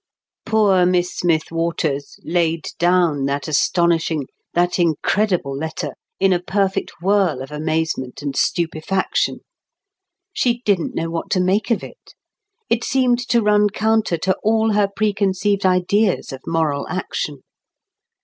Poor 0.47 0.83
Miss 0.87 1.15
Smith 1.15 1.51
Waters 1.51 2.17
laid 2.23 2.69
down 2.79 3.25
that 3.25 3.47
astonishing, 3.47 4.25
that 4.55 4.79
incredible 4.79 5.55
letter 5.55 5.93
in 6.19 6.33
a 6.33 6.41
perfect 6.41 7.03
whirl 7.03 7.39
of 7.39 7.51
amazement 7.51 8.23
and 8.23 8.35
stupefaction. 8.35 9.41
She 10.33 10.63
didn't 10.65 10.95
know 10.95 11.11
what 11.11 11.29
to 11.29 11.39
make 11.39 11.69
of 11.69 11.83
it. 11.83 12.15
It 12.67 12.83
seemed 12.83 13.19
to 13.29 13.43
run 13.43 13.69
counter 13.69 14.17
to 14.17 14.35
all 14.41 14.71
her 14.73 14.87
preconceived 14.87 15.67
ideas 15.67 16.33
of 16.33 16.41
moral 16.47 16.87
action. 16.87 17.43